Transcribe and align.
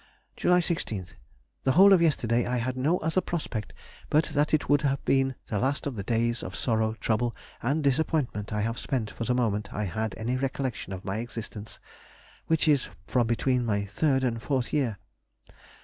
July 0.35 0.59
16th.—The 0.59 1.73
whole 1.73 1.93
of 1.93 2.01
yesterday 2.01 2.47
I 2.47 2.57
had 2.57 2.75
no 2.75 2.97
other 3.01 3.21
prospect 3.21 3.71
but 4.09 4.23
that 4.33 4.51
it 4.51 4.67
would 4.67 4.81
have 4.81 5.05
been 5.05 5.35
the 5.45 5.59
last 5.59 5.85
of 5.85 5.95
the 5.95 6.01
days 6.01 6.41
of 6.41 6.55
sorrow, 6.55 6.93
trouble, 6.95 7.35
and 7.61 7.83
disappointment 7.83 8.51
I 8.51 8.61
have 8.61 8.79
spent 8.79 9.11
from 9.11 9.27
the 9.27 9.35
moment 9.35 9.71
I 9.71 9.83
had 9.83 10.15
any 10.17 10.37
recollection 10.37 10.91
of 10.91 11.05
my 11.05 11.17
existence, 11.17 11.77
which 12.47 12.67
is 12.67 12.89
from 13.05 13.27
between 13.27 13.63
my 13.63 13.85
third 13.85 14.23
and 14.23 14.41
fourth 14.41 14.73
year.... 14.73 14.97